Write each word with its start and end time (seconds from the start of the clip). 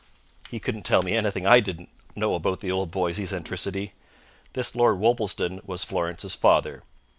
He 0.49 0.59
couldn't 0.59 0.81
tell 0.81 1.03
me 1.03 1.13
anything 1.15 1.45
I 1.45 1.59
didn't 1.59 1.89
know 2.15 2.33
about 2.33 2.59
the 2.59 2.71
old 2.71 2.89
boy's 2.89 3.19
eccentricity. 3.19 3.93
This 4.53 4.75
Lord 4.75 4.97
Worplesdon 4.97 5.61
was 5.63 5.83
Florence's 5.83 6.33
father. 6.33 6.81